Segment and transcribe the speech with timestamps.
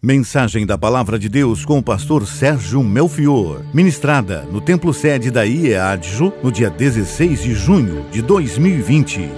[0.00, 3.64] Mensagem da Palavra de Deus com o pastor Sérgio Melfior.
[3.74, 9.28] Ministrada no Templo Sede da IEADJO no dia 16 de junho de 2020.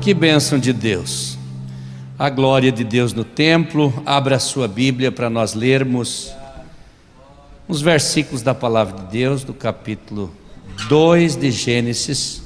[0.00, 1.36] Que bênção de Deus.
[2.16, 3.92] A glória de Deus no templo.
[4.06, 6.32] Abra a sua Bíblia para nós lermos
[7.66, 10.32] os versículos da Palavra de Deus do capítulo
[10.88, 12.40] 2 de Gênesis.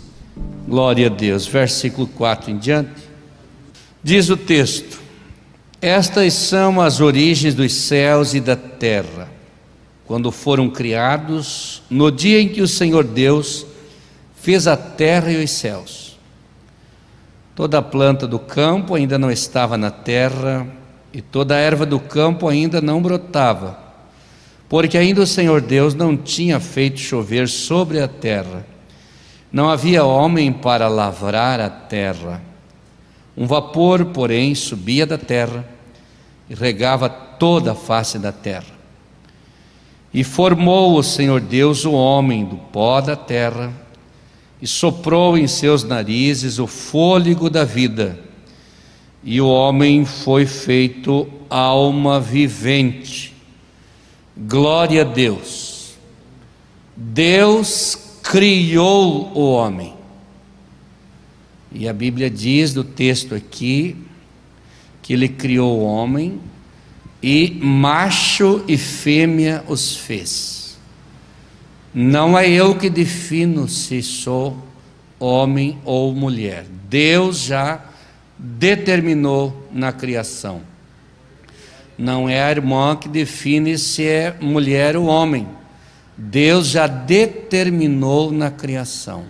[0.66, 1.46] Glória a Deus.
[1.46, 3.02] Versículo 4 em diante.
[4.02, 5.07] Diz o texto
[5.80, 9.28] estas são as origens dos céus e da terra,
[10.06, 13.64] quando foram criados, no dia em que o Senhor Deus
[14.34, 16.18] fez a terra e os céus.
[17.54, 20.66] Toda a planta do campo ainda não estava na terra,
[21.12, 23.78] e toda a erva do campo ainda não brotava,
[24.68, 28.66] porque ainda o Senhor Deus não tinha feito chover sobre a terra.
[29.50, 32.42] Não havia homem para lavrar a terra.
[33.36, 35.64] Um vapor, porém, subia da terra
[36.48, 38.78] e regava toda a face da terra.
[40.12, 43.72] E formou o Senhor Deus o homem do pó da terra,
[44.60, 48.18] e soprou em seus narizes o fôlego da vida,
[49.22, 53.34] e o homem foi feito alma vivente.
[54.36, 55.94] Glória a Deus.
[56.96, 59.94] Deus criou o homem.
[61.70, 64.07] E a Bíblia diz do texto aqui
[65.08, 66.38] que ele criou o homem
[67.22, 70.76] e macho e fêmea os fez.
[71.94, 74.62] Não é eu que defino se sou
[75.18, 76.66] homem ou mulher.
[76.90, 77.82] Deus já
[78.38, 80.60] determinou na criação.
[81.96, 85.48] Não é a irmã que define se é mulher ou homem.
[86.18, 89.24] Deus já determinou na criação.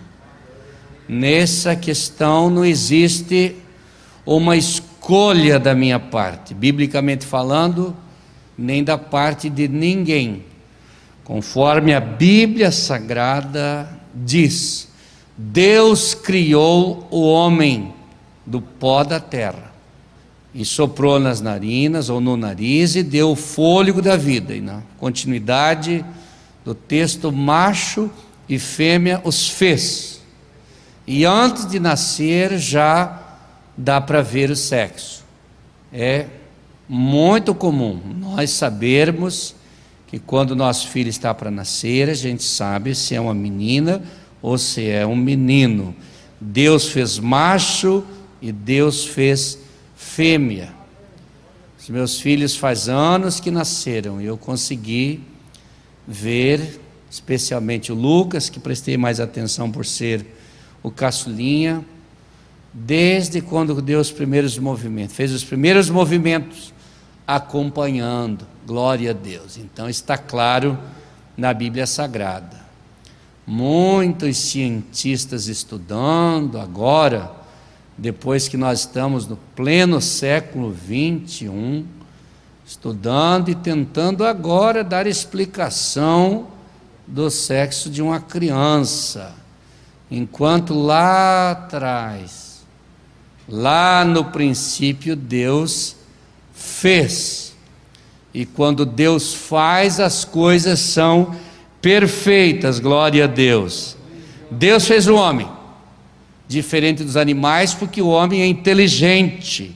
[1.07, 3.55] Nessa questão não existe
[4.25, 4.88] uma escolha
[5.59, 7.95] da minha parte, biblicamente falando,
[8.57, 10.43] nem da parte de ninguém.
[11.23, 14.89] Conforme a Bíblia Sagrada diz,
[15.37, 17.93] Deus criou o homem
[18.45, 19.71] do pó da terra
[20.53, 24.55] e soprou nas narinas ou no nariz e deu o fôlego da vida.
[24.55, 26.03] E na continuidade
[26.63, 28.09] do texto, macho
[28.47, 30.19] e fêmea os fez
[31.11, 33.28] e antes de nascer já
[33.79, 35.23] dá para ver o sexo.
[35.91, 36.25] É
[36.87, 39.55] muito comum nós sabermos
[40.05, 44.03] que quando nosso filho está para nascer, a gente sabe se é uma menina
[44.41, 45.95] ou se é um menino.
[46.41, 48.03] Deus fez macho
[48.41, 49.57] e Deus fez
[49.95, 50.73] fêmea.
[51.79, 55.21] Os meus filhos faz anos que nasceram e eu consegui
[56.05, 60.25] ver, especialmente o Lucas, que prestei mais atenção por ser
[60.83, 61.85] o caçulinha,
[62.73, 66.73] desde quando deu os primeiros movimentos, fez os primeiros movimentos
[67.25, 69.57] acompanhando, glória a Deus.
[69.57, 70.77] Então está claro
[71.37, 72.59] na Bíblia Sagrada.
[73.45, 77.31] Muitos cientistas estudando agora,
[77.97, 81.85] depois que nós estamos no pleno século 21,
[82.65, 86.47] estudando e tentando agora dar explicação
[87.07, 89.33] do sexo de uma criança.
[90.11, 92.48] Enquanto lá atrás,
[93.49, 95.95] lá no princípio, Deus
[96.53, 97.55] fez.
[98.33, 101.35] E quando Deus faz, as coisas são
[101.81, 103.97] perfeitas, glória a Deus.
[104.51, 105.47] Deus fez o homem,
[106.47, 109.75] diferente dos animais, porque o homem é inteligente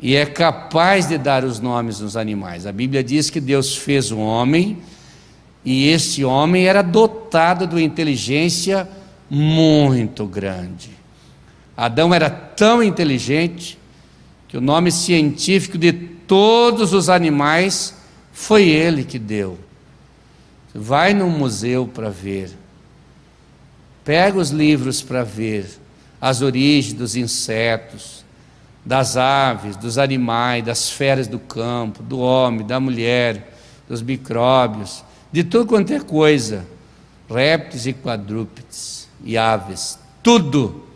[0.00, 2.66] e é capaz de dar os nomes dos animais.
[2.66, 4.78] A Bíblia diz que Deus fez o homem
[5.64, 8.88] e esse homem era dotado de inteligência
[9.30, 11.01] muito grande.
[11.82, 13.76] Adão era tão inteligente
[14.46, 17.92] que o nome científico de todos os animais
[18.32, 19.58] foi ele que deu.
[20.72, 22.52] Vai num museu para ver,
[24.04, 25.68] pega os livros para ver
[26.20, 28.24] as origens dos insetos,
[28.86, 33.56] das aves, dos animais, das feras do campo, do homem, da mulher,
[33.88, 35.02] dos micróbios,
[35.32, 36.64] de tudo quanto é coisa,
[37.28, 40.91] répteis e quadrúpedes e aves, tudo.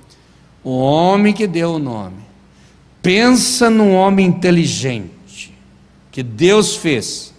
[0.67, 2.25] O homem que deu o nome.
[3.01, 5.55] Pensa num homem inteligente
[6.11, 7.33] que Deus fez.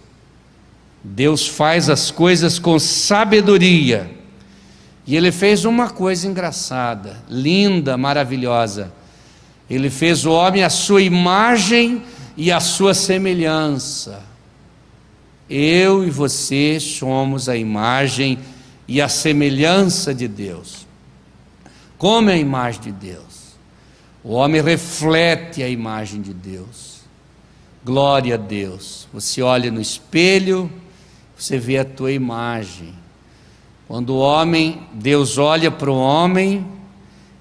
[1.03, 4.09] Deus faz as coisas com sabedoria.
[5.05, 8.93] E ele fez uma coisa engraçada, linda, maravilhosa.
[9.69, 12.03] Ele fez o homem à sua imagem
[12.37, 14.23] e à sua semelhança.
[15.49, 18.39] Eu e você somos a imagem
[18.87, 20.86] e a semelhança de Deus.
[21.97, 23.57] Como a imagem de Deus?
[24.23, 27.01] O homem reflete a imagem de Deus.
[27.83, 29.07] Glória a Deus.
[29.13, 30.71] Você olha no espelho,
[31.37, 32.93] você vê a tua imagem.
[33.87, 36.65] Quando o homem, Deus olha para o homem,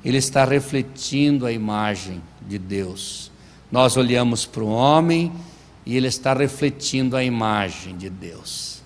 [0.04, 3.32] ele está refletindo a imagem de Deus.
[3.70, 5.32] Nós olhamos para o homem
[5.84, 8.82] e ele está refletindo a imagem de Deus.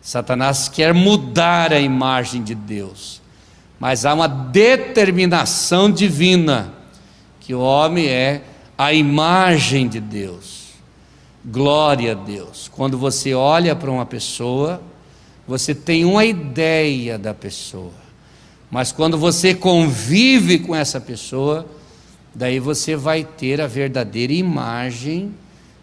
[0.00, 3.21] Satanás quer mudar a imagem de Deus,
[3.82, 6.72] mas há uma determinação divina
[7.40, 8.42] que o homem é
[8.78, 10.74] a imagem de Deus.
[11.44, 12.70] Glória a Deus.
[12.72, 14.80] Quando você olha para uma pessoa,
[15.48, 17.90] você tem uma ideia da pessoa.
[18.70, 21.66] Mas quando você convive com essa pessoa,
[22.32, 25.34] daí você vai ter a verdadeira imagem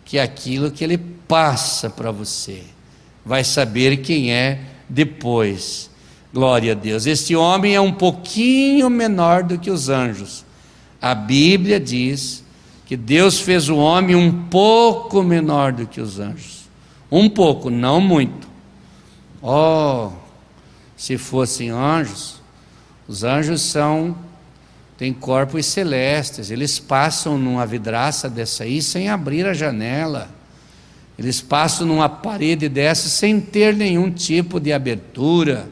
[0.06, 2.64] que é aquilo que ele passa para você.
[3.26, 5.90] Vai saber quem é depois.
[6.34, 7.06] Glória a Deus.
[7.06, 10.46] Este homem é um pouquinho menor do que os anjos.
[11.02, 12.44] A Bíblia diz
[12.86, 16.70] que Deus fez o homem um pouco menor do que os anjos.
[17.12, 18.48] Um pouco, não muito.
[19.42, 20.12] Oh,
[20.96, 22.42] se fossem anjos,
[23.08, 24.16] os anjos são
[24.98, 30.30] têm corpos celestes, eles passam numa vidraça dessa aí sem abrir a janela.
[31.18, 35.70] Eles passam numa parede dessa sem ter nenhum tipo de abertura.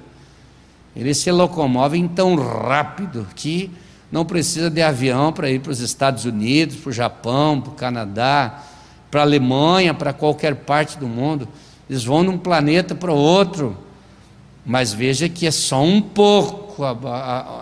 [0.97, 3.69] Eles se locomovem tão rápido que
[4.11, 7.75] não precisa de avião para ir para os Estados Unidos, para o Japão, para o
[7.75, 8.63] Canadá,
[9.11, 11.47] para a Alemanha, para qualquer parte do mundo.
[11.87, 13.77] Eles vão de um planeta para o outro.
[14.65, 16.83] Mas veja que é só um pouco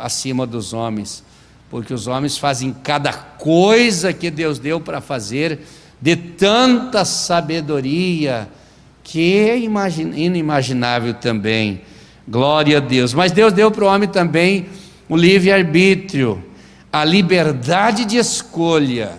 [0.01, 1.21] acima dos homens,
[1.69, 5.59] porque os homens fazem cada coisa que Deus deu para fazer,
[6.01, 8.47] de tanta sabedoria,
[9.03, 11.81] que é inimaginável também.
[12.27, 13.13] Glória a Deus.
[13.13, 14.67] Mas Deus deu para o homem também
[15.07, 16.43] o livre-arbítrio,
[16.91, 19.11] a liberdade de escolha.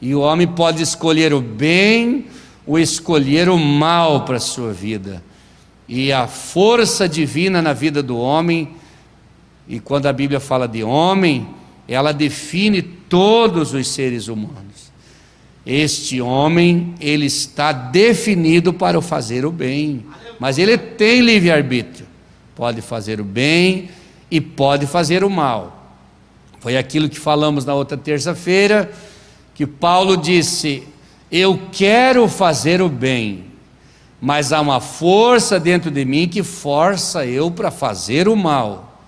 [0.00, 2.26] E o homem pode escolher o bem
[2.66, 5.22] ou escolher o mal para a sua vida.
[5.88, 8.74] E a força divina na vida do homem
[9.68, 11.46] e quando a Bíblia fala de homem,
[11.88, 14.92] ela define todos os seres humanos.
[15.64, 20.04] Este homem, ele está definido para fazer o bem,
[20.38, 22.06] mas ele tem livre-arbítrio.
[22.54, 23.90] Pode fazer o bem
[24.30, 25.84] e pode fazer o mal.
[26.60, 28.90] Foi aquilo que falamos na outra terça-feira,
[29.54, 30.82] que Paulo disse:
[31.30, 33.44] Eu quero fazer o bem,
[34.20, 39.02] mas há uma força dentro de mim que força eu para fazer o mal.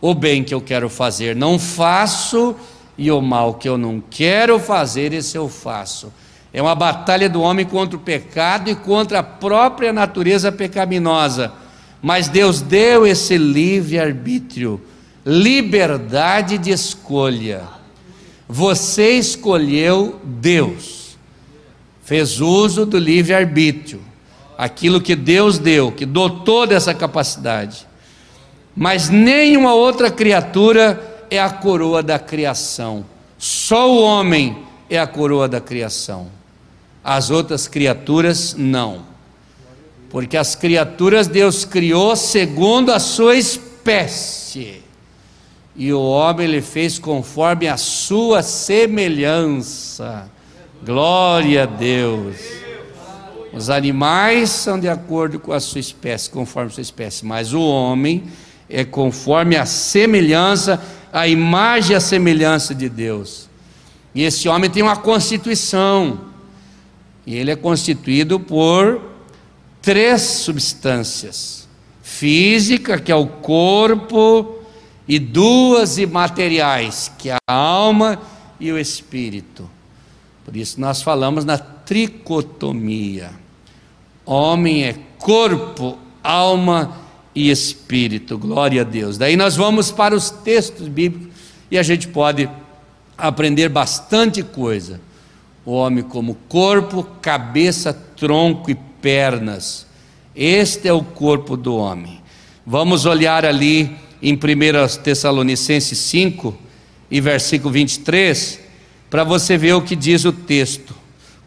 [0.00, 2.54] O bem que eu quero fazer não faço,
[2.96, 6.12] e o mal que eu não quero fazer, esse eu faço.
[6.52, 11.52] É uma batalha do homem contra o pecado e contra a própria natureza pecaminosa.
[12.00, 14.80] Mas Deus deu esse livre-arbítrio,
[15.24, 17.62] liberdade de escolha.
[18.48, 21.18] Você escolheu Deus,
[22.04, 24.00] fez uso do livre-arbítrio,
[24.56, 27.88] aquilo que Deus deu, que dotou dessa capacidade
[28.80, 33.04] mas nenhuma outra criatura é a coroa da criação.
[33.36, 34.56] Só o homem
[34.88, 36.28] é a coroa da criação.
[37.02, 39.02] As outras criaturas não.
[40.10, 44.82] Porque as criaturas Deus criou segundo a sua espécie.
[45.76, 50.28] E o homem ele fez conforme a sua semelhança.
[50.84, 52.36] Glória a Deus.
[53.52, 57.60] Os animais são de acordo com a sua espécie, conforme a sua espécie, mas o
[57.60, 58.24] homem
[58.68, 60.80] é conforme a semelhança,
[61.12, 63.48] a imagem e a semelhança de Deus.
[64.14, 66.20] E esse homem tem uma constituição,
[67.26, 69.00] e ele é constituído por
[69.88, 71.66] três substâncias:
[72.02, 74.58] física, que é o corpo,
[75.08, 78.20] e duas imateriais, que é a alma
[78.60, 79.66] e o espírito.
[80.44, 83.30] Por isso nós falamos na tricotomia.
[84.26, 86.94] Homem é corpo, alma
[87.34, 88.36] e espírito.
[88.36, 89.16] Glória a Deus.
[89.16, 91.34] Daí nós vamos para os textos bíblicos
[91.70, 92.46] e a gente pode
[93.16, 95.00] aprender bastante coisa.
[95.64, 99.86] O homem como corpo, cabeça, tronco e pernas.
[100.34, 102.20] Este é o corpo do homem.
[102.66, 103.90] Vamos olhar ali
[104.22, 106.56] em 1 Tessalonicenses 5
[107.10, 108.60] e versículo 23,
[109.08, 110.94] para você ver o que diz o texto.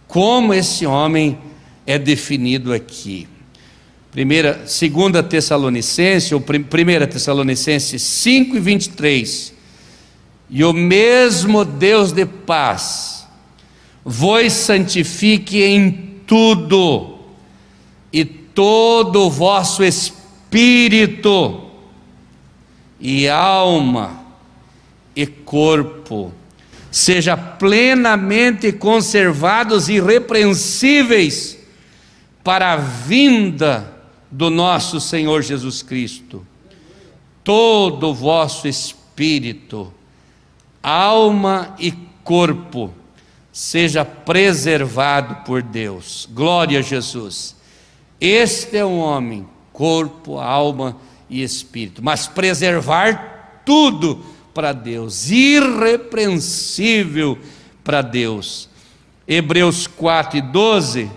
[0.07, 1.37] Como esse homem
[1.85, 3.27] é definido aqui.
[4.11, 9.53] Primeira, segunda Tessalonicense, ou primeira Tessalonicense 5 e 23.
[10.49, 13.25] E o mesmo Deus de paz
[14.03, 15.91] vos santifique em
[16.27, 17.10] tudo,
[18.11, 21.69] e todo o vosso espírito,
[22.99, 24.21] e alma,
[25.15, 26.31] e corpo,
[26.91, 31.57] seja plenamente conservados irrepreensíveis
[32.43, 33.93] para a vinda
[34.29, 36.45] do nosso Senhor Jesus Cristo.
[37.43, 39.91] Todo o vosso espírito,
[40.83, 41.91] alma e
[42.23, 42.93] corpo
[43.51, 46.27] seja preservado por Deus.
[46.31, 47.55] Glória a Jesus.
[48.21, 50.95] Este é um homem, corpo, alma
[51.27, 54.23] e espírito, mas preservar tudo
[54.53, 57.39] para Deus, irrepreensível
[57.83, 58.69] para Deus.
[59.27, 61.09] Hebreus 4 e 12,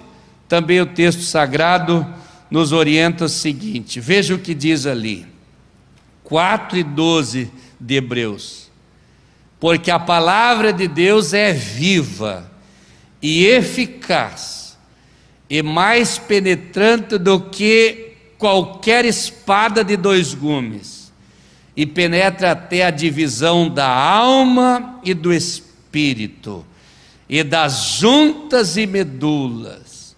[0.48, 2.06] também o texto sagrado
[2.50, 5.26] nos orienta o seguinte: veja o que diz ali,
[6.22, 8.70] 4 e 12 de Hebreus.
[9.60, 12.50] Porque a palavra de Deus é viva
[13.20, 14.63] e eficaz,
[15.56, 21.12] e mais penetrante do que qualquer espada de dois gumes
[21.76, 26.66] e penetra até a divisão da alma e do espírito,
[27.28, 30.16] e das juntas e medulas,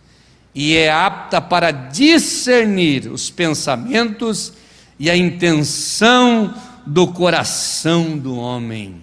[0.55, 4.55] e é apta para discernir os pensamentos
[4.99, 6.55] e a intenção
[6.87, 9.03] do coração do homem.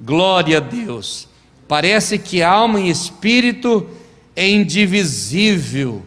[0.00, 1.26] Glória a Deus.
[1.66, 3.90] Parece que alma e espírito
[4.36, 6.04] é indivisível,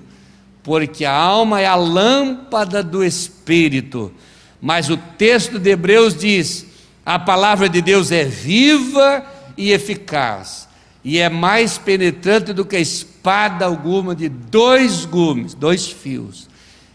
[0.63, 4.13] porque a alma é a lâmpada do espírito
[4.61, 6.65] mas o texto de Hebreus diz:
[7.05, 9.25] a palavra de Deus é viva
[9.57, 10.67] e eficaz,
[11.03, 16.49] e é mais penetrante do que a espada alguma de dois gumes, dois fios,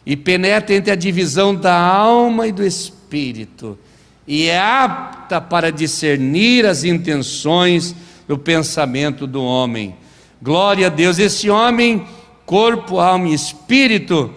[0.04, 3.78] e penetra entre a divisão da alma e do espírito,
[4.26, 7.94] e é apta para discernir as intenções
[8.26, 9.96] do pensamento do homem.
[10.44, 12.06] Glória a Deus, esse homem,
[12.44, 14.30] corpo, alma e espírito,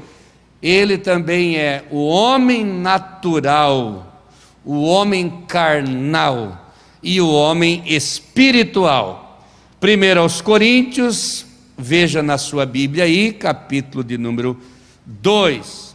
[0.63, 4.23] ele também é o homem natural,
[4.63, 6.71] o homem carnal
[7.03, 9.43] e o homem espiritual.
[9.81, 11.45] Primeiro aos Coríntios,
[11.77, 14.57] veja na sua Bíblia aí, capítulo de número
[15.05, 15.93] 2,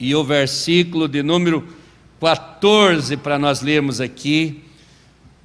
[0.00, 1.68] e o versículo de número
[2.18, 4.64] 14 para nós lermos aqui,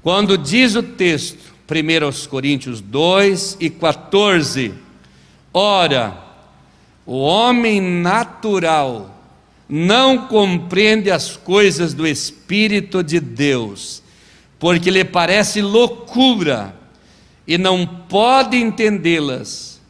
[0.02, 4.74] quando diz o texto, primeiro aos Coríntios 2 e 14,
[5.54, 6.24] ora,
[7.06, 9.12] o homem natural
[9.68, 14.02] não compreende as coisas do Espírito de Deus,
[14.60, 16.76] porque lhe parece loucura
[17.48, 19.82] e não pode entendê-las,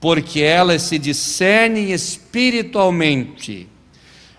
[0.00, 3.68] porque elas se discernem espiritualmente.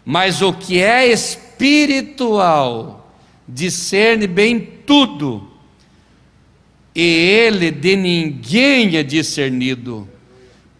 [0.05, 2.99] Mas o que é espiritual
[3.47, 5.52] discerne bem tudo,
[6.95, 10.07] e ele de ninguém é discernido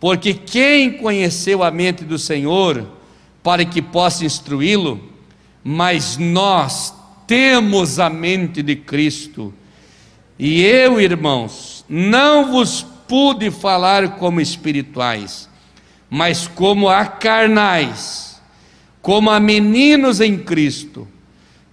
[0.03, 2.85] porque quem conheceu a mente do Senhor
[3.41, 5.01] para que possa instruí-lo,
[5.63, 6.93] mas nós
[7.25, 9.53] temos a mente de Cristo.
[10.37, 15.47] E eu, irmãos, não vos pude falar como espirituais,
[16.09, 18.41] mas como a carnais,
[19.01, 21.07] como a meninos em Cristo.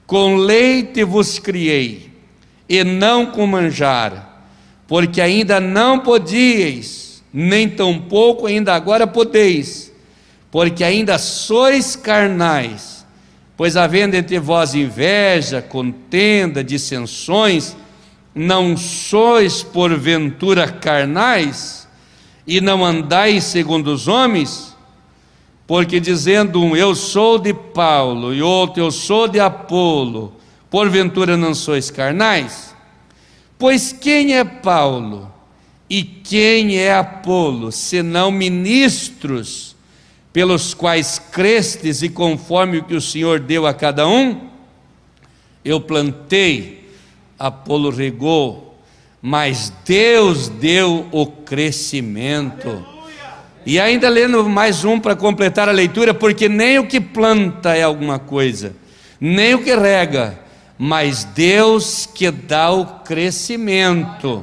[0.07, 2.13] Com leite vos criei,
[2.69, 4.30] e não com manjar,
[4.91, 9.93] porque ainda não podíeis nem tampouco ainda agora podeis,
[10.51, 13.07] porque ainda sois carnais.
[13.57, 17.77] Pois havendo entre vós inveja, contenda, dissensões,
[18.35, 21.87] não sois porventura carnais,
[22.45, 24.77] e não andais segundo os homens?
[25.69, 30.35] Porque dizendo um, eu sou de Paulo, e outro, eu sou de Apolo,
[30.69, 32.75] porventura não sois carnais?
[33.61, 35.31] Pois quem é Paulo?
[35.89, 39.77] E quem é Apolo, senão ministros
[40.33, 44.49] pelos quais crestes e conforme o que o Senhor deu a cada um?
[45.63, 46.89] Eu plantei,
[47.39, 48.79] Apolo regou,
[49.21, 52.87] mas Deus deu o crescimento.
[53.67, 57.83] E ainda lendo mais um para completar a leitura, porque nem o que planta é
[57.83, 58.75] alguma coisa,
[59.21, 60.39] nem o que rega,
[60.83, 64.43] mas Deus que dá o crescimento.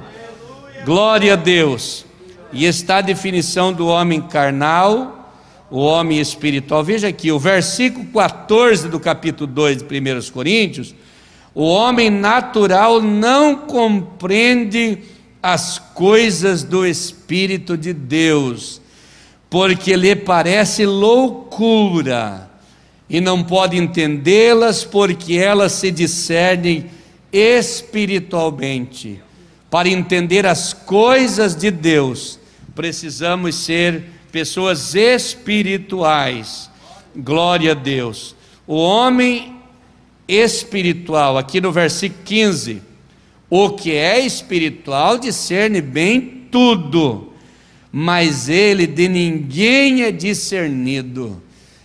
[0.85, 2.05] Glória a Deus.
[2.53, 5.33] E está a definição do homem carnal,
[5.71, 6.83] o homem espiritual.
[6.83, 10.93] Veja aqui, o versículo 14 do capítulo 2 de 1 Coríntios.
[11.55, 14.99] O homem natural não compreende
[15.41, 18.79] as coisas do Espírito de Deus,
[19.49, 22.46] porque lhe parece loucura,
[23.09, 26.85] e não pode entendê-las, porque elas se discernem
[27.31, 29.21] espiritualmente.
[29.69, 32.39] Para entender as coisas de Deus,
[32.75, 36.69] precisamos ser pessoas espirituais.
[37.15, 38.35] Glória a Deus.
[38.65, 39.55] O homem
[40.27, 42.81] espiritual, aqui no versículo 15,
[43.49, 47.31] O que é espiritual discerne bem tudo,
[47.89, 51.41] mas ele de ninguém é discernido.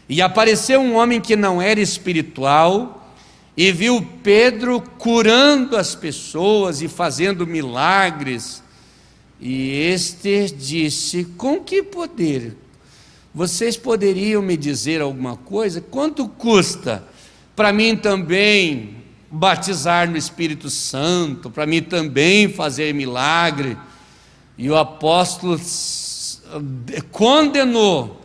[0.08, 3.14] E apareceu um homem que não era espiritual
[3.56, 8.62] e viu Pedro curando as pessoas e fazendo milagres.
[9.40, 12.56] E este disse: Com que poder?
[13.34, 15.80] Vocês poderiam me dizer alguma coisa?
[15.80, 17.02] Quanto custa
[17.56, 23.76] para mim também batizar no Espírito Santo, para mim também fazer milagre.
[24.58, 25.58] E o apóstolo
[27.10, 28.20] condenou,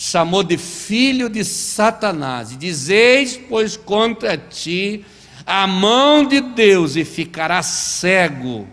[0.00, 5.04] chamou de filho de Satanás, e dizeis, pois contra ti
[5.44, 8.68] a mão de Deus e ficará cego.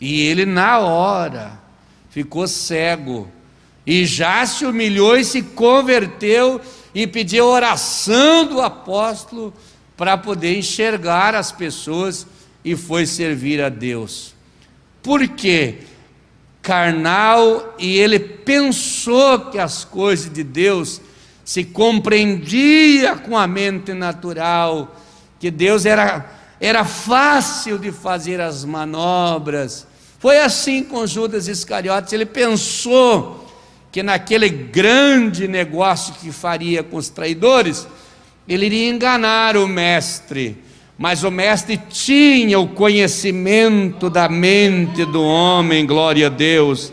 [0.00, 1.60] E ele, na hora,
[2.08, 3.28] ficou cego,
[3.84, 6.60] e já se humilhou e se converteu
[6.94, 9.52] e pediu oração do apóstolo
[9.96, 12.28] para poder enxergar as pessoas
[12.64, 14.36] e foi servir a Deus.
[15.02, 15.78] Por quê?
[16.62, 21.00] Carnal e ele pensou que as coisas de Deus
[21.44, 24.96] se compreendia com a mente natural,
[25.38, 29.86] que Deus era era fácil de fazer as manobras.
[30.18, 33.48] Foi assim com Judas Iscariotes, ele pensou
[33.90, 37.88] que naquele grande negócio que faria com os traidores,
[38.46, 40.62] ele iria enganar o mestre,
[41.00, 46.92] mas o mestre tinha o conhecimento da mente do homem, glória a Deus,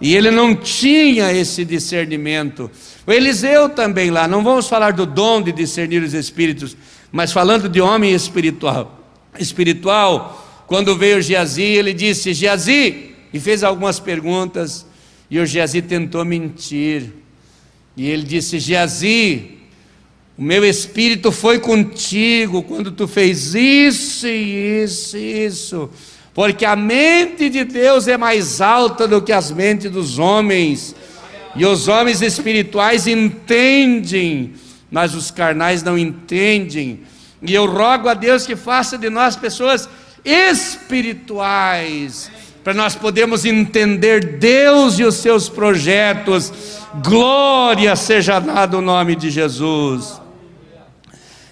[0.00, 2.68] e ele não tinha esse discernimento.
[3.06, 6.76] O Eliseu também lá, não vamos falar do dom de discernir os espíritos,
[7.12, 9.00] mas falando de homem espiritual.
[9.38, 14.84] Espiritual, quando veio Geazi, ele disse: Geazi, e fez algumas perguntas,
[15.30, 17.12] e o Geazi tentou mentir.
[17.96, 19.55] E ele disse: Geazi,
[20.38, 25.88] o meu espírito foi contigo quando tu fez isso e isso isso.
[26.34, 30.94] Porque a mente de Deus é mais alta do que as mentes dos homens.
[31.54, 34.52] E os homens espirituais entendem,
[34.90, 37.00] mas os carnais não entendem.
[37.40, 39.88] E eu rogo a Deus que faça de nós pessoas
[40.22, 42.30] espirituais,
[42.62, 46.52] para nós podermos entender Deus e os seus projetos.
[47.02, 50.25] Glória seja dado o nome de Jesus.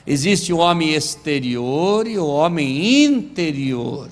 [0.07, 4.11] Existe o homem exterior e o homem interior.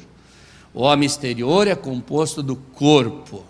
[0.72, 3.44] O homem exterior é composto do corpo,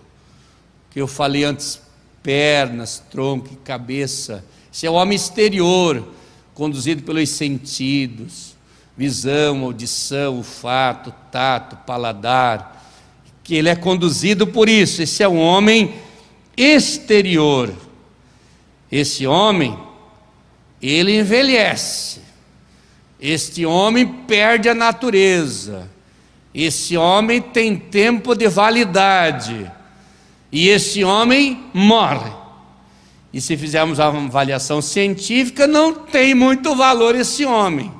[0.90, 1.80] que eu falei antes,
[2.20, 4.44] pernas, tronco e cabeça.
[4.72, 6.08] Esse é o homem exterior,
[6.52, 8.56] conduzido pelos sentidos,
[8.96, 12.84] visão, audição, olfato, tato, paladar,
[13.44, 15.00] que ele é conduzido por isso.
[15.00, 15.94] Esse é o homem
[16.56, 17.72] exterior.
[18.90, 19.78] Esse homem,
[20.80, 22.21] ele envelhece
[23.22, 25.88] este homem perde a natureza,
[26.52, 29.70] esse homem tem tempo de validade,
[30.50, 32.32] e esse homem morre.
[33.32, 37.92] E se fizermos uma avaliação científica, não tem muito valor esse homem,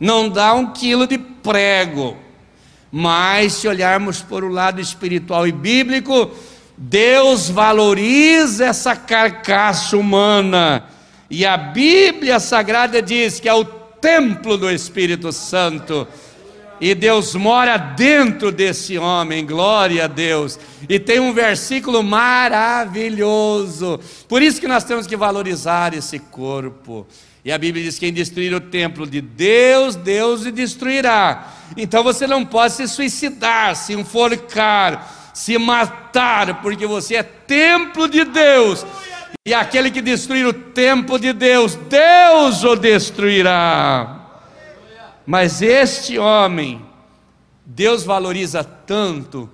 [0.00, 2.16] não dá um quilo de prego.
[2.90, 6.32] Mas se olharmos por o lado espiritual e bíblico,
[6.76, 10.84] Deus valoriza essa carcaça humana.
[11.30, 16.06] E a Bíblia Sagrada diz que é o templo do Espírito Santo.
[16.78, 20.58] E Deus mora dentro desse homem, glória a Deus.
[20.86, 23.98] E tem um versículo maravilhoso.
[24.28, 27.06] Por isso que nós temos que valorizar esse corpo.
[27.42, 31.54] E a Bíblia diz: quem destruir o templo de Deus, Deus o destruirá.
[31.74, 38.22] Então você não pode se suicidar, se enforcar, se matar, porque você é templo de
[38.24, 38.84] Deus.
[39.46, 44.22] E aquele que destruir o templo de Deus, Deus o destruirá.
[45.26, 46.80] Mas este homem,
[47.62, 49.50] Deus valoriza tanto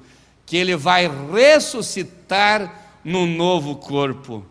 [0.46, 2.72] que ele vai ressuscitar
[3.02, 4.46] num novo corpo.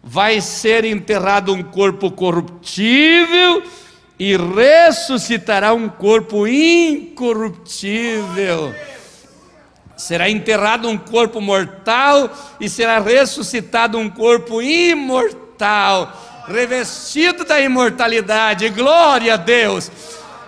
[0.00, 3.60] Vai ser enterrado um corpo corruptível
[4.16, 8.72] e ressuscitará um corpo incorruptível
[9.96, 12.30] será enterrado um corpo mortal
[12.60, 18.68] e será ressuscitado um corpo imortal, revestido da imortalidade.
[18.70, 19.90] Glória a Deus!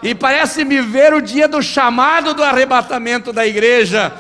[0.02, 4.12] E parece-me ver o dia do chamado do arrebatamento da igreja,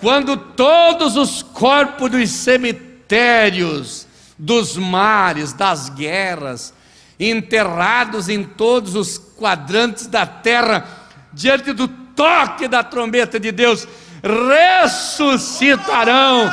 [0.00, 4.06] quando todos os corpos dos cemitérios,
[4.38, 6.72] dos mares, das guerras,
[7.18, 10.86] enterrados em todos os quadrantes da terra,
[11.32, 13.86] diante do toque da trombeta de Deus,
[14.22, 16.52] ressuscitarão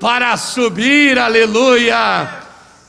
[0.00, 2.42] para subir, aleluia,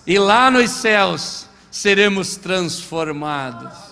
[0.05, 3.85] e lá nos céus seremos transformados.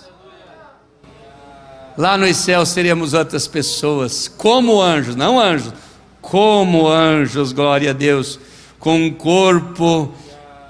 [1.95, 5.71] Lá nos céus seremos outras pessoas, como anjos, não anjos,
[6.19, 8.39] como anjos, glória a Deus,
[8.79, 10.11] com um corpo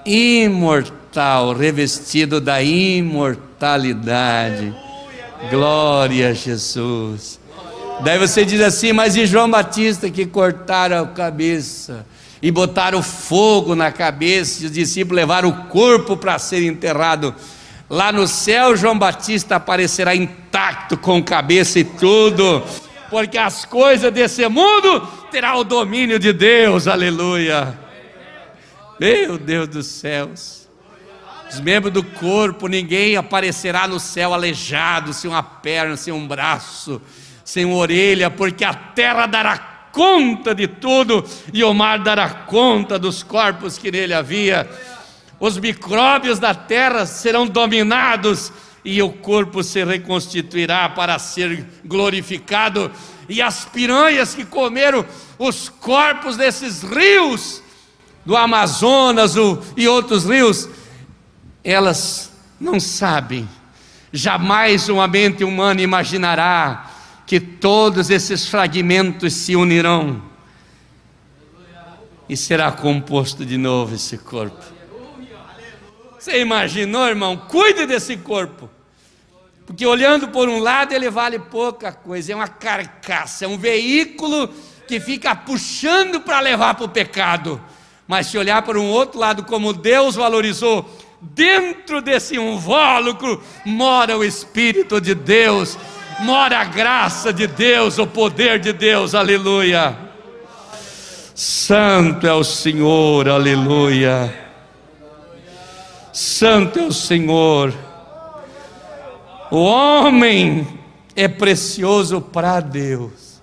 [0.06, 4.76] imortal, revestido da imortalidade.
[5.50, 7.40] Glória a Jesus.
[8.04, 12.06] Daí você diz assim, mas e João Batista que cortaram a cabeça
[12.42, 17.34] e botaram fogo na cabeça e os discípulos levaram o corpo para ser enterrado?
[17.90, 22.62] Lá no céu, João Batista aparecerá intacto, com cabeça e tudo,
[23.10, 27.80] porque as coisas desse mundo terá o domínio de Deus, aleluia.
[29.00, 30.68] Meu Deus dos céus,
[31.50, 37.02] os membros do corpo, ninguém aparecerá no céu aleijado, sem uma perna, sem um braço,
[37.44, 39.58] sem orelha, porque a terra dará
[39.92, 44.70] conta de tudo e o mar dará conta dos corpos que nele havia.
[45.40, 48.52] Os micróbios da terra serão dominados
[48.84, 52.92] e o corpo se reconstituirá para ser glorificado,
[53.30, 55.06] e as piranhas que comeram
[55.40, 57.64] os corpos desses rios,
[58.26, 59.36] do Amazonas
[59.78, 60.68] e outros rios,
[61.64, 63.48] elas não sabem,
[64.12, 66.93] jamais uma mente humana imaginará
[67.26, 70.22] que todos esses fragmentos se unirão
[72.28, 74.64] e será composto de novo esse corpo.
[76.20, 77.36] Você imaginou, irmão?
[77.36, 78.70] Cuide desse corpo.
[79.66, 84.50] Porque olhando por um lado ele vale pouca coisa, é uma carcaça, é um veículo
[84.88, 87.62] que fica puxando para levar para o pecado.
[88.08, 90.90] Mas se olhar por um outro lado, como Deus valorizou,
[91.22, 95.78] dentro desse invólucro mora o Espírito de Deus,
[96.22, 99.98] mora a graça de Deus, o poder de Deus, aleluia.
[101.36, 104.34] Santo é o Senhor, aleluia.
[106.12, 107.74] Santo é o Senhor.
[109.50, 110.68] O homem
[111.16, 113.42] é precioso para Deus.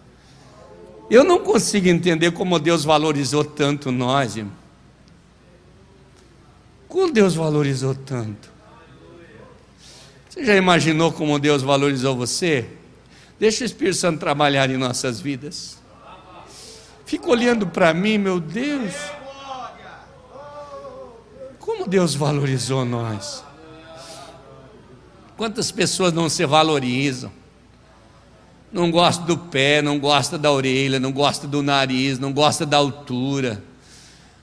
[1.10, 4.52] Eu não consigo entender como Deus valorizou tanto nós, irmão.
[6.88, 8.49] Como Deus valorizou tanto?
[10.40, 12.66] Você já imaginou como Deus valorizou você?
[13.38, 15.76] Deixa o Espírito Santo trabalhar em nossas vidas.
[17.04, 18.94] Fica olhando para mim, meu Deus.
[21.58, 23.44] Como Deus valorizou nós?
[25.36, 27.30] Quantas pessoas não se valorizam?
[28.72, 32.78] Não gosta do pé, não gosta da orelha, não gosta do nariz, não gosta da
[32.78, 33.62] altura,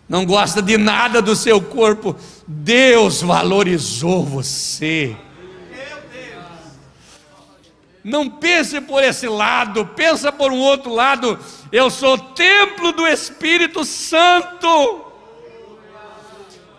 [0.08, 2.16] não gosta de nada do seu corpo.
[2.48, 5.18] Deus valorizou você.
[8.08, 11.38] Não pense por esse lado, pensa por um outro lado.
[11.74, 15.12] Eu sou templo do Espírito Santo.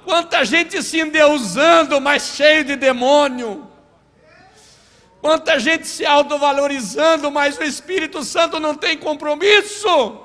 [0.07, 3.69] Quanta gente se endeusando, mas cheio de demônio.
[5.21, 10.19] Quanta gente se autovalorizando, mas o Espírito Santo não tem compromisso.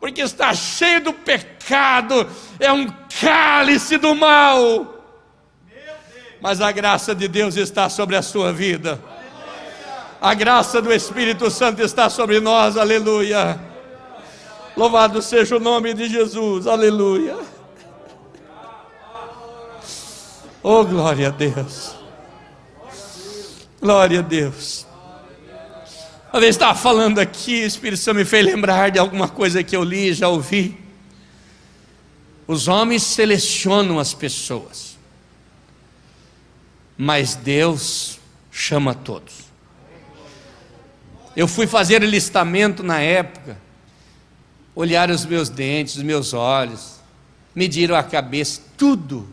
[0.00, 2.28] Porque está cheio do pecado,
[2.58, 2.88] é um
[3.20, 4.96] cálice do mal.
[6.40, 9.07] Mas a graça de Deus está sobre a sua vida.
[10.20, 13.60] A graça do Espírito Santo está sobre nós, aleluia.
[14.76, 17.36] Louvado seja o nome de Jesus, aleluia.
[20.60, 21.94] Oh, glória a Deus.
[23.80, 24.86] Glória a Deus.
[26.32, 29.76] Uma vez estava falando aqui, o Espírito Santo me fez lembrar de alguma coisa que
[29.76, 30.76] eu li, já ouvi.
[32.46, 34.98] Os homens selecionam as pessoas,
[36.96, 38.18] mas Deus
[38.50, 39.47] chama todos.
[41.38, 43.56] Eu fui fazer listamento na época,
[44.74, 46.96] olharam os meus dentes, os meus olhos,
[47.54, 49.32] mediram a cabeça, tudo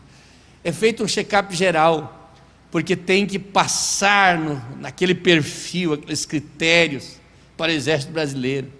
[0.62, 2.32] é feito um check-up geral,
[2.70, 7.16] porque tem que passar no, naquele perfil, aqueles critérios
[7.56, 8.72] para o Exército Brasileiro.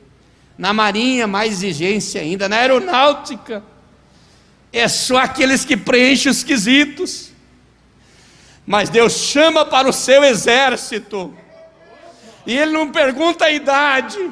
[0.57, 2.49] Na Marinha, mais exigência ainda.
[2.49, 3.61] Na Aeronáutica,
[4.73, 7.33] é só aqueles que preenchem os quesitos.
[8.65, 11.37] Mas Deus chama para o seu exército,
[12.47, 14.31] e Ele não pergunta a idade,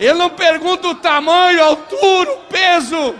[0.00, 3.14] Ele não pergunta o tamanho, a altura, o peso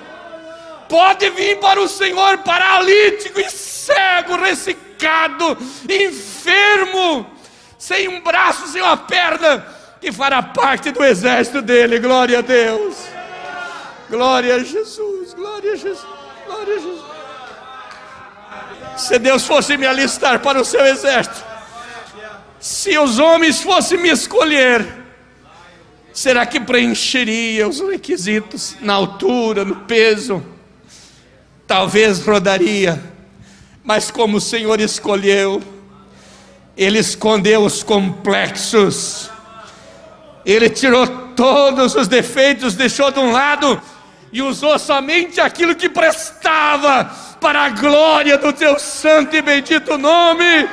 [0.88, 5.56] pode vir para o Senhor paralítico e cego, ressecado,
[5.88, 7.26] enfermo,
[7.78, 9.66] sem um braço, sem uma perna,
[10.00, 11.98] que fará parte do exército dele.
[11.98, 12.96] Glória a Deus.
[14.10, 16.06] Glória a Jesus, glória a Jesus,
[16.46, 17.02] glória a Jesus.
[18.98, 21.51] Se Deus fosse me alistar para o seu exército,
[22.62, 24.86] se os homens fossem me escolher,
[26.14, 30.42] será que preencheria os requisitos na altura, no peso?
[31.72, 33.02] talvez rodaria,
[33.82, 35.62] mas como o Senhor escolheu,
[36.76, 39.30] Ele escondeu os complexos,
[40.44, 43.80] Ele tirou todos os defeitos, deixou de um lado
[44.30, 50.68] e usou somente aquilo que prestava para a glória do teu santo e bendito nome.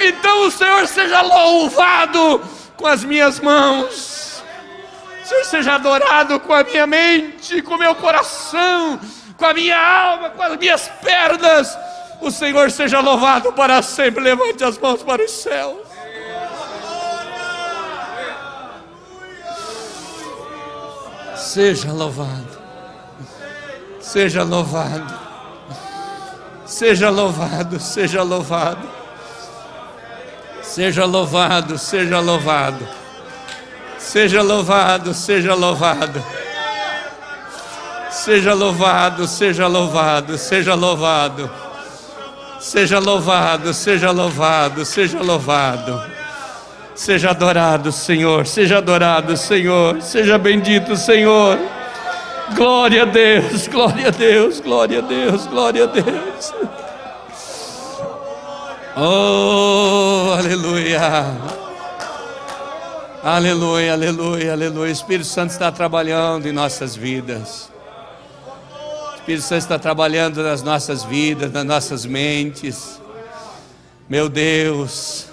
[0.00, 2.40] Então o Senhor seja louvado
[2.76, 4.42] com as minhas mãos,
[5.22, 8.98] o Senhor seja adorado com a minha mente, com o meu coração,
[9.36, 11.78] com a minha alma, com as minhas pernas.
[12.20, 14.22] O Senhor seja louvado para sempre.
[14.22, 15.78] Levante as mãos para os céus.
[21.36, 22.58] Seja louvado.
[24.00, 25.20] Seja louvado.
[26.66, 28.99] Seja louvado, seja louvado.
[30.70, 32.86] Seja louvado, seja louvado.
[33.98, 36.24] Seja louvado, seja louvado.
[38.08, 41.50] Seja louvado, seja louvado, seja louvado.
[42.60, 46.02] Seja louvado, seja louvado, seja louvado.
[46.94, 48.46] Seja adorado, Senhor.
[48.46, 50.00] Seja adorado, Senhor.
[50.00, 51.58] Seja bendito, Senhor.
[52.54, 56.52] Glória a Deus, glória a Deus, glória a Deus, glória a Deus.
[59.02, 61.00] Oh, aleluia.
[63.24, 64.90] Aleluia, aleluia, aleluia.
[64.90, 67.70] O Espírito Santo está trabalhando em nossas vidas.
[69.12, 73.00] O Espírito Santo está trabalhando nas nossas vidas, nas nossas mentes.
[74.06, 75.28] Meu Deus,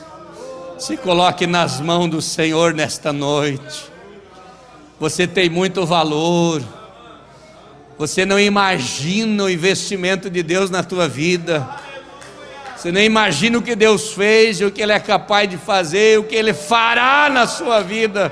[0.79, 3.91] se coloque nas mãos do Senhor nesta noite.
[4.97, 6.63] Você tem muito valor.
[7.97, 11.67] Você não imagina o investimento de Deus na tua vida.
[12.77, 16.23] Você nem imagina o que Deus fez, o que Ele é capaz de fazer, o
[16.23, 18.31] que Ele fará na sua vida.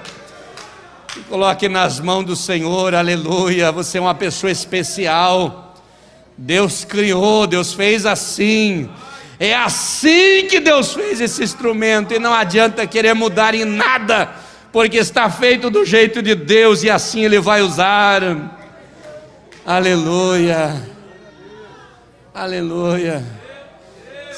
[1.18, 3.72] E coloque nas mãos do Senhor, aleluia.
[3.72, 5.76] Você é uma pessoa especial.
[6.38, 8.88] Deus criou, Deus fez assim.
[9.40, 14.30] É assim que Deus fez esse instrumento, e não adianta querer mudar em nada,
[14.72, 18.22] porque está feito do jeito de Deus e assim Ele vai usar.
[19.66, 20.84] Aleluia.
[22.32, 23.26] Aleluia.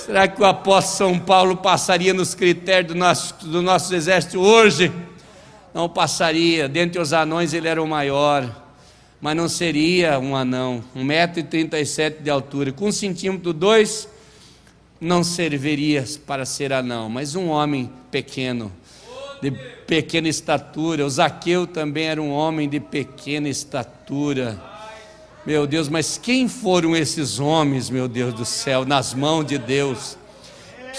[0.08, 4.90] Será que o apóstolo São Paulo passaria nos critérios do nosso, do nosso exército hoje?
[5.74, 6.70] Não passaria.
[6.70, 8.50] Dentre os anões ele era o maior.
[9.20, 10.82] Mas não seria um anão.
[10.96, 12.72] 1,37m de altura.
[12.72, 14.08] Com um centímetro dois,
[15.02, 17.10] não serviria para ser anão.
[17.10, 18.72] Mas um homem pequeno,
[19.42, 19.52] de
[19.86, 21.06] pequena estatura.
[21.06, 24.58] O Zaqueu também era um homem de pequena estatura
[25.48, 30.18] meu Deus, mas quem foram esses homens, meu Deus do céu, nas mãos de Deus?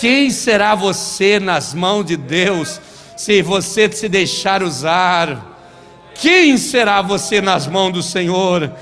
[0.00, 2.80] Quem será você nas mãos de Deus,
[3.14, 5.54] se você se deixar usar?
[6.14, 8.72] Quem será você nas mãos do Senhor?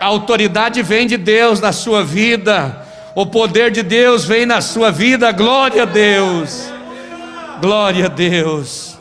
[0.00, 2.82] A autoridade vem de Deus na sua vida,
[3.14, 6.72] o poder de Deus vem na sua vida, glória a Deus,
[7.60, 8.96] glória a Deus.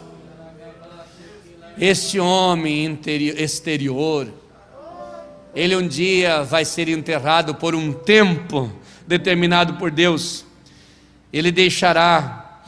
[1.79, 4.40] Este homem interior, exterior,
[5.53, 8.71] ele um dia vai ser enterrado por um tempo
[9.05, 10.45] determinado por Deus.
[11.31, 12.63] Ele deixará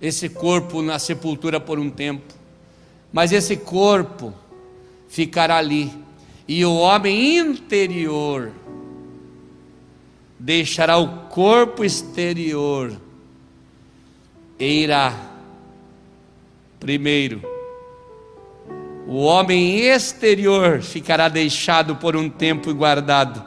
[0.00, 2.34] esse corpo na sepultura por um tempo,
[3.12, 4.34] mas esse corpo
[5.08, 5.92] ficará ali,
[6.46, 8.52] e o homem interior
[10.38, 13.00] deixará o corpo exterior
[14.58, 15.14] e irá
[16.78, 17.53] primeiro
[19.06, 23.44] o homem exterior ficará deixado por um tempo e guardado,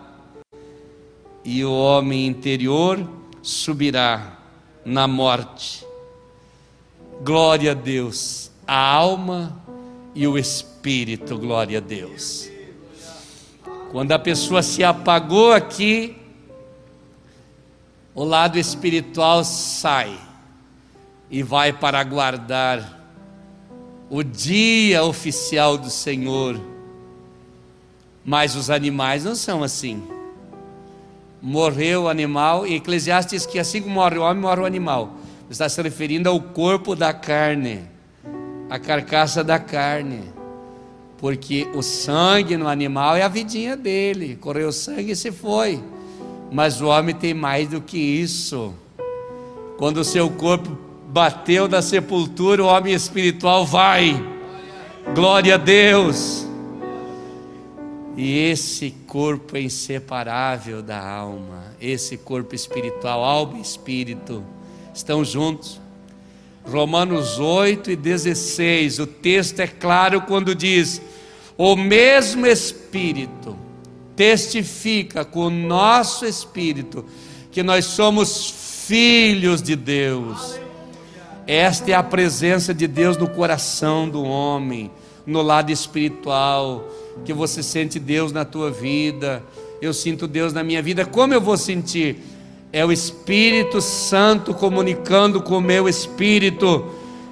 [1.44, 3.10] e o homem interior
[3.42, 4.38] subirá
[4.86, 5.86] na morte.
[7.24, 9.60] Glória a Deus, a alma
[10.14, 12.50] e o espírito, glória a Deus.
[13.92, 16.18] Quando a pessoa se apagou aqui,
[18.14, 20.20] o lado espiritual sai
[21.32, 22.97] e vai para guardar
[24.10, 26.60] o dia oficial do Senhor.
[28.24, 30.04] Mas os animais não são assim.
[31.42, 35.14] Morreu o animal, e Eclesiastes diz que assim como morre o homem, morre o animal.
[35.50, 37.86] Está se referindo ao corpo da carne,
[38.70, 40.24] a carcaça da carne.
[41.18, 45.82] Porque o sangue no animal é a vidinha dele, correu sangue e se foi.
[46.52, 48.74] Mas o homem tem mais do que isso.
[49.78, 54.22] Quando o seu corpo bateu da sepultura, o homem espiritual vai.
[55.16, 56.46] Glória a Deus.
[58.18, 64.44] E esse corpo é inseparável da alma, esse corpo espiritual, alma e espírito,
[64.94, 65.80] estão juntos.
[66.66, 71.00] Romanos 8 e 16, o texto é claro quando diz:
[71.56, 73.56] O mesmo Espírito
[74.16, 77.06] testifica com o nosso espírito
[77.52, 78.50] que nós somos
[78.88, 80.67] filhos de Deus.
[81.48, 84.92] Esta é a presença de Deus no coração do homem,
[85.26, 86.86] no lado espiritual,
[87.24, 89.42] que você sente Deus na tua vida.
[89.82, 91.06] Eu sinto Deus na minha vida.
[91.06, 92.18] Como eu vou sentir?
[92.74, 96.86] É o Espírito Santo comunicando com o meu espírito.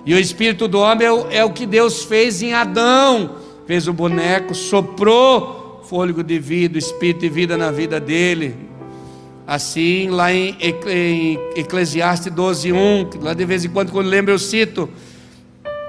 [0.05, 3.31] E o espírito do homem é o, é o que Deus fez em Adão.
[3.67, 8.55] Fez o boneco, soprou fôlego de vida, espírito de vida na vida dele.
[9.47, 10.57] Assim, lá em,
[11.55, 14.89] Eclesiastes 12, 1, lá de vez em quando, quando lembro, eu cito.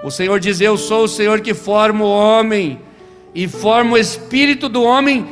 [0.05, 2.79] O Senhor diz: Eu sou o Senhor que forma o homem,
[3.35, 5.27] e forma o espírito do homem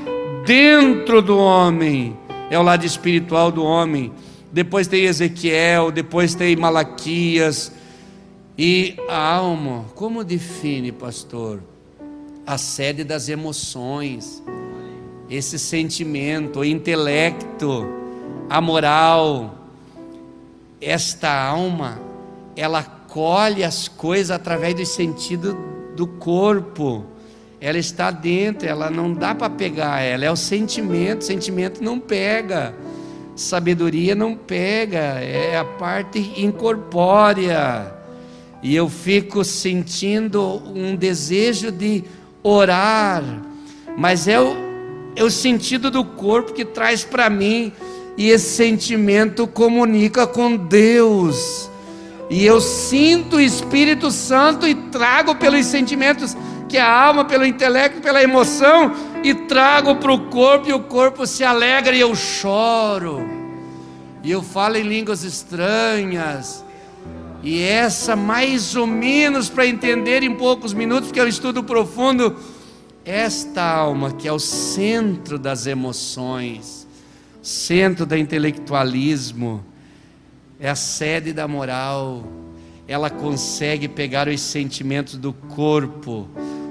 [0.46, 2.16] dentro do homem.
[2.50, 4.10] É o lado espiritual do homem.
[4.50, 7.72] Depois tem Ezequiel, depois tem Malaquias.
[8.56, 11.62] E a alma, como define, pastor?
[12.46, 14.42] A sede das emoções,
[15.28, 18.03] esse sentimento, o intelecto
[18.48, 19.58] a moral.
[20.80, 21.98] Esta alma,
[22.56, 25.56] ela colhe as coisas através do sentido
[25.96, 27.04] do corpo.
[27.60, 32.74] Ela está dentro, ela não dá para pegar ela, é o sentimento, sentimento não pega.
[33.34, 37.92] Sabedoria não pega, é a parte incorpórea.
[38.62, 42.04] E eu fico sentindo um desejo de
[42.42, 43.22] orar,
[43.96, 44.54] mas é o,
[45.16, 47.72] é o sentido do corpo que traz para mim
[48.16, 51.70] e esse sentimento comunica com Deus.
[52.30, 56.36] E eu sinto o Espírito Santo e trago pelos sentimentos
[56.68, 61.26] que a alma, pelo intelecto, pela emoção, e trago para o corpo, e o corpo
[61.26, 63.20] se alegra e eu choro.
[64.22, 66.64] E eu falo em línguas estranhas.
[67.42, 72.36] E essa, mais ou menos, para entender em poucos minutos, porque é um estudo profundo,
[73.04, 76.83] esta alma que é o centro das emoções
[77.44, 79.62] centro do intelectualismo,
[80.58, 82.24] é a sede da moral.
[82.88, 86.26] Ela consegue pegar os sentimentos do corpo,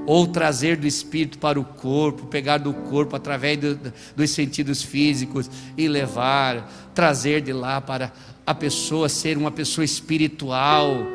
[0.07, 3.79] ou trazer do espírito para o corpo, pegar do corpo através do,
[4.15, 8.11] dos sentidos físicos e levar, trazer de lá para
[8.45, 11.05] a pessoa ser uma pessoa espiritual.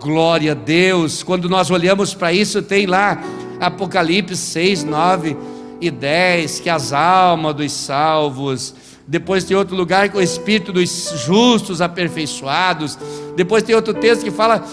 [0.00, 1.22] Glória a Deus.
[1.22, 3.22] Quando nós olhamos para isso, tem lá
[3.60, 5.36] Apocalipse 6, 9
[5.82, 8.74] e 10, que as almas dos salvos
[9.12, 12.98] depois tem outro lugar que o espírito dos justos aperfeiçoados.
[13.36, 14.66] Depois tem outro texto que fala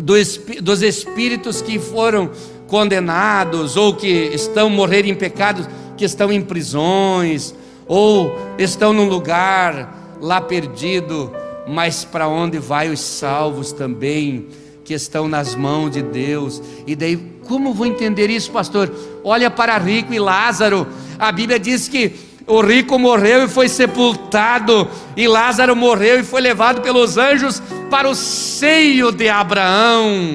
[0.00, 2.30] dos espíritos que foram
[2.68, 7.52] condenados ou que estão morrer em pecados, que estão em prisões
[7.88, 11.32] ou estão num lugar lá perdido,
[11.66, 14.46] mas para onde vai os salvos também?
[14.84, 16.62] que estão nas mãos de Deus.
[16.86, 17.14] E daí,
[17.46, 18.90] como vou entender isso, pastor?
[19.22, 20.86] Olha para Rico e Lázaro.
[21.18, 26.40] A Bíblia diz que o rico morreu e foi sepultado, e Lázaro morreu e foi
[26.40, 30.32] levado pelos anjos para o seio de Abraão.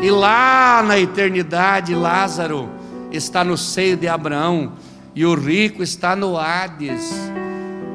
[0.00, 2.70] E lá na eternidade, Lázaro
[3.10, 4.74] está no seio de Abraão,
[5.12, 7.12] e o rico está no Hades.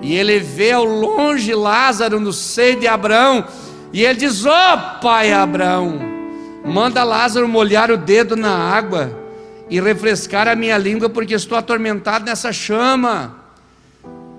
[0.02, 3.46] E ele vê ao longe Lázaro no seio de Abraão,
[3.94, 5.98] e ele diz: Ó oh, pai Abraão,
[6.66, 9.21] manda Lázaro molhar o dedo na água
[9.72, 13.38] e refrescar a minha língua, porque estou atormentado nessa chama.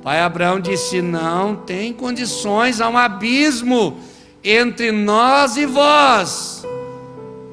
[0.03, 3.99] Pai Abraão disse: Não tem condições, há um abismo
[4.45, 6.63] entre nós e vós.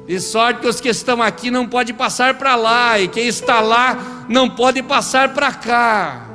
[0.06, 3.60] De sorte que os que estão aqui não podem passar para lá, e quem está
[3.60, 6.26] lá não pode passar para cá.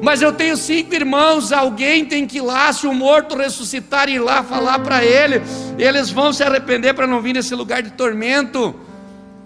[0.00, 4.20] Mas eu tenho cinco irmãos, alguém tem que ir lá, se o morto ressuscitar, ir
[4.20, 5.42] lá falar para ele,
[5.76, 8.87] eles vão se arrepender para não vir nesse lugar de tormento.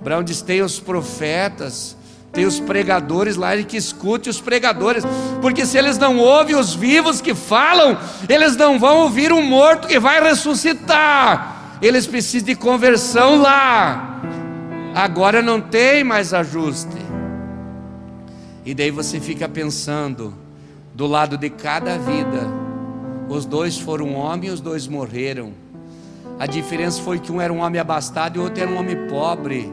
[0.02, 1.96] Brown diz: tem os profetas,
[2.32, 5.04] tem os pregadores lá, e que escute os pregadores,
[5.40, 7.96] porque se eles não ouvem os vivos que falam,
[8.28, 11.78] eles não vão ouvir um morto que vai ressuscitar.
[11.80, 14.20] Eles precisam de conversão lá.
[14.94, 16.96] Agora não tem mais ajuste.
[18.64, 20.34] E daí você fica pensando,
[20.94, 22.46] do lado de cada vida,
[23.28, 25.52] os dois foram homens os dois morreram.
[26.38, 29.08] A diferença foi que um era um homem abastado e o outro era um homem
[29.08, 29.72] pobre.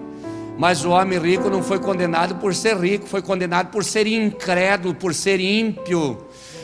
[0.59, 4.93] Mas o homem rico não foi condenado por ser rico, foi condenado por ser incrédulo,
[4.93, 6.17] por ser ímpio.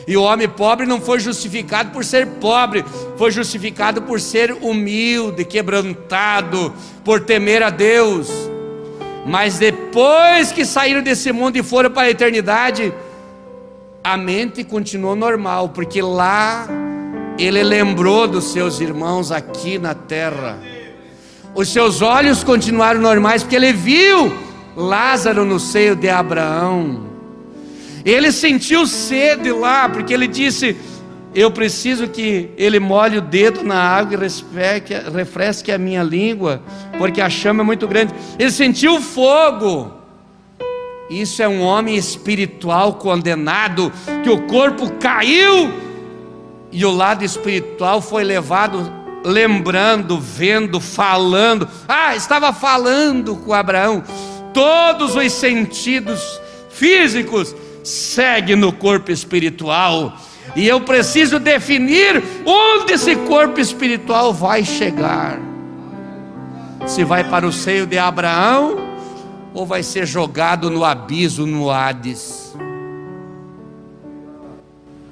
[0.06, 2.84] E o homem pobre não foi justificado por ser pobre,
[3.16, 8.28] foi justificado por ser humilde, quebrantado, por temer a Deus.
[9.24, 12.92] Mas depois que saíram desse mundo e foram para a eternidade,
[14.04, 16.68] a mente continuou normal, porque lá
[17.38, 20.75] ele lembrou dos seus irmãos aqui na terra
[21.56, 24.30] os seus olhos continuaram normais, porque ele viu
[24.76, 27.06] Lázaro no seio de Abraão.
[28.04, 30.76] Ele sentiu sede lá, porque ele disse:
[31.34, 36.60] Eu preciso que ele molhe o dedo na água e refresque, a minha língua,
[36.98, 38.12] porque a chama é muito grande.
[38.38, 39.92] Ele sentiu fogo.
[41.08, 43.90] Isso é um homem espiritual condenado,
[44.22, 45.72] que o corpo caiu
[46.70, 51.68] e o lado espiritual foi levado lembrando, vendo, falando.
[51.88, 54.02] Ah, estava falando com Abraão.
[54.54, 60.16] Todos os sentidos físicos seguem no corpo espiritual.
[60.54, 65.38] E eu preciso definir onde esse corpo espiritual vai chegar.
[66.86, 68.76] Se vai para o seio de Abraão
[69.52, 72.54] ou vai ser jogado no abismo, no Hades.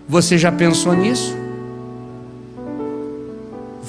[0.06, 1.43] Você já pensou nisso?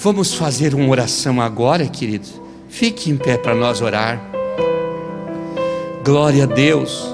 [0.05, 2.39] Vamos fazer uma oração agora, queridos.
[2.69, 4.21] Fique em pé para nós orar.
[6.05, 7.11] Glória a Deus.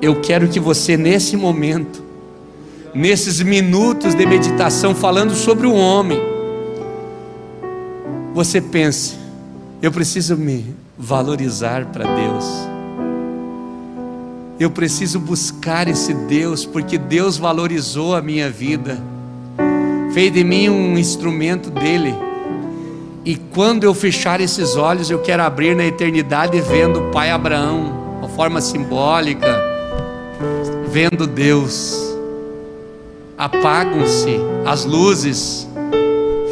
[0.00, 2.00] Eu quero que você, nesse momento,
[2.94, 6.20] nesses minutos de meditação, falando sobre o homem,
[8.32, 9.16] você pense:
[9.82, 12.44] eu preciso me valorizar para Deus.
[14.60, 19.02] Eu preciso buscar esse Deus, porque Deus valorizou a minha vida,
[20.14, 22.14] fez de mim um instrumento dele.
[23.24, 28.16] E quando eu fechar esses olhos, eu quero abrir na eternidade vendo o pai Abraão,
[28.18, 29.60] uma forma simbólica,
[30.88, 32.00] vendo Deus.
[33.36, 35.66] Apagam-se as luzes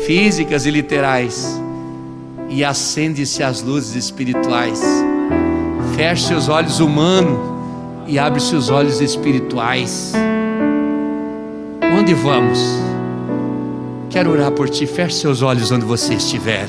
[0.04, 1.62] físicas e literais
[2.48, 4.82] e acende-se as luzes espirituais.
[5.94, 7.38] Feche seus olhos humanos
[8.08, 10.12] e abre seus olhos espirituais.
[11.96, 12.91] Onde vamos?
[14.12, 14.86] Quero orar por ti.
[14.86, 16.68] Feche seus olhos onde você estiver.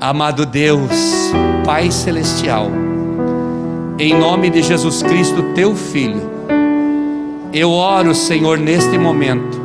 [0.00, 0.90] Amado Deus,
[1.64, 2.70] Pai Celestial,
[3.98, 6.22] em nome de Jesus Cristo, teu Filho,
[7.52, 9.60] eu oro, Senhor, neste momento,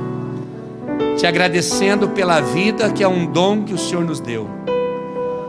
[1.17, 4.49] te agradecendo pela vida que é um dom que o Senhor nos deu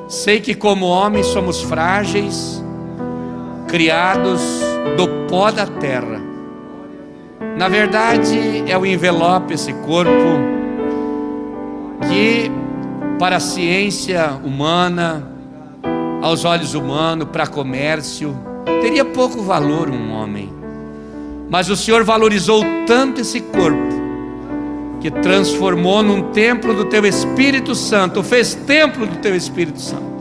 [0.09, 2.63] Sei que, como homens, somos frágeis,
[3.67, 4.41] criados
[4.97, 6.21] do pó da terra.
[7.59, 10.56] Na verdade, é o envelope, esse corpo,
[12.09, 12.51] que
[13.19, 15.27] para a ciência humana,
[16.23, 18.37] aos olhos humanos, para comércio,
[18.81, 20.53] teria pouco valor um homem.
[21.49, 23.97] Mas o Senhor valorizou tanto esse corpo,
[25.01, 30.17] que transformou num templo do teu Espírito Santo, fez templo do teu Espírito Santo.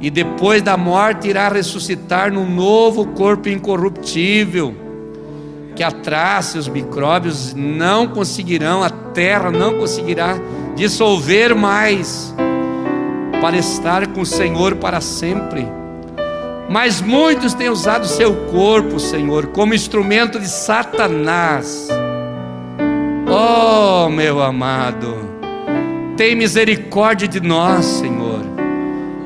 [0.00, 4.85] E depois da morte irá ressuscitar num novo corpo incorruptível,
[5.76, 10.36] que a traça, os micróbios não conseguirão, a terra não conseguirá
[10.74, 12.34] dissolver mais,
[13.40, 15.68] para estar com o Senhor para sempre.
[16.68, 21.88] Mas muitos têm usado seu corpo, Senhor, como instrumento de Satanás
[23.28, 25.16] Oh, meu amado,
[26.16, 28.40] tem misericórdia de nós, Senhor.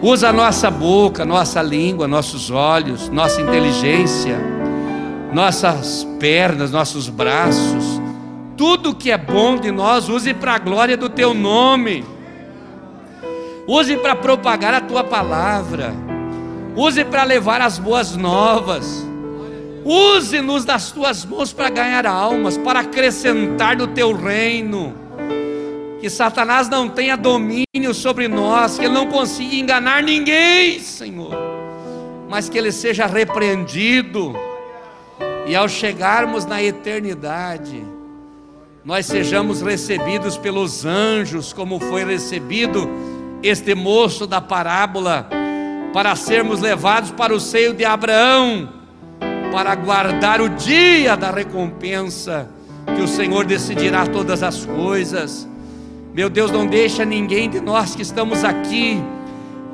[0.00, 4.38] Usa a nossa boca, nossa língua, nossos olhos, nossa inteligência,
[5.32, 8.00] nossas pernas, nossos braços,
[8.56, 12.04] tudo que é bom de nós, use para a glória do teu nome.
[13.66, 15.94] Use para propagar a tua palavra.
[16.76, 19.06] Use para levar as boas novas.
[19.84, 24.94] Use-nos das tuas mãos para ganhar almas, para acrescentar no teu reino.
[26.00, 31.34] Que Satanás não tenha domínio sobre nós, que ele não consiga enganar ninguém, Senhor,
[32.28, 34.34] mas que ele seja repreendido.
[35.50, 37.84] E ao chegarmos na eternidade,
[38.84, 42.88] nós sejamos recebidos pelos anjos, como foi recebido
[43.42, 45.28] este moço da parábola,
[45.92, 48.68] para sermos levados para o seio de Abraão
[49.50, 52.48] para guardar o dia da recompensa,
[52.94, 55.48] que o Senhor decidirá todas as coisas.
[56.14, 59.02] Meu Deus, não deixa ninguém de nós que estamos aqui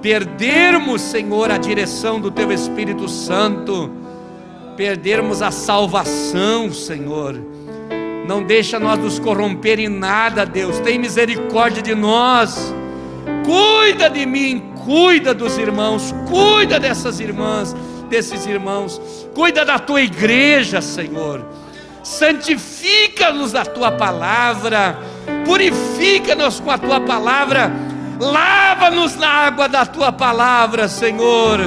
[0.00, 3.90] perdermos, Senhor, a direção do Teu Espírito Santo,
[4.76, 7.34] perdermos a salvação, Senhor.
[8.28, 10.78] Não deixa nós nos corromper em nada, Deus.
[10.80, 12.74] Tem misericórdia de nós.
[13.44, 17.74] Cuida de mim, cuida dos irmãos, cuida dessas irmãs
[18.08, 19.00] desses irmãos,
[19.34, 21.44] cuida da tua igreja, Senhor.
[22.02, 24.98] Santifica-nos da tua palavra,
[25.44, 27.72] purifica-nos com a tua palavra,
[28.20, 31.60] lava-nos na água da tua palavra, Senhor,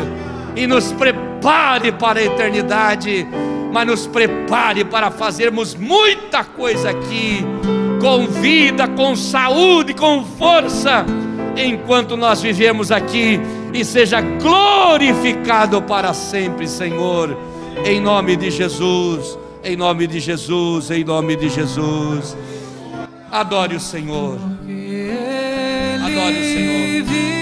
[0.56, 0.92] e nos
[1.40, 3.26] prepare para a eternidade,
[3.72, 7.46] mas nos prepare para fazermos muita coisa aqui,
[8.02, 11.06] com vida, com saúde, com força,
[11.56, 13.40] enquanto nós vivemos aqui
[13.74, 17.38] e seja glorificado para sempre, Senhor,
[17.86, 19.38] em nome de Jesus.
[19.62, 22.36] Em nome de Jesus, em nome de Jesus.
[23.30, 24.40] Adore o Senhor.
[26.02, 27.39] Adore o Senhor.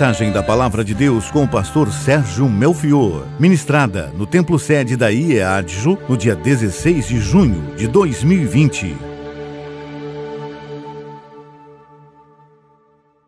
[0.00, 3.26] Mensagem da Palavra de Deus com o pastor Sérgio Melfior.
[3.38, 9.09] Ministrada no Templo Sede da IEADJU no dia 16 de junho de 2020.